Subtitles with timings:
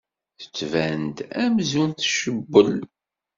[0.41, 2.71] Tettban-d amzun tcewwel.